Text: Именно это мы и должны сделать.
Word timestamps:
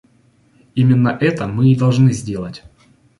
Именно 0.73 1.09
это 1.09 1.45
мы 1.45 1.71
и 1.71 1.75
должны 1.75 2.11
сделать. 2.11 2.63